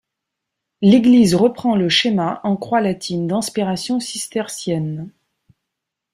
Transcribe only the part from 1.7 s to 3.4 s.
le schéma en croix latine